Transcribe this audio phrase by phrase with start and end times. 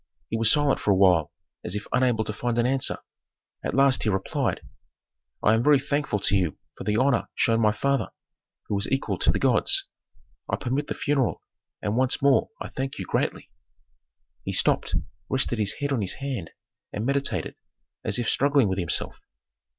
[0.29, 1.31] He was silent for a while
[1.63, 2.97] as if unable to find an answer;
[3.63, 4.61] at last he replied,
[5.43, 8.09] "I am very thankful to you for the honor shown my father,
[8.63, 9.87] who is equal to the gods.
[10.49, 11.43] I permit the funeral,
[11.83, 13.51] and once more I thank you greatly."
[14.43, 14.95] He stopped,
[15.29, 16.49] rested his head on his hand
[16.91, 17.53] and meditated,
[18.03, 19.21] as if struggling with himself.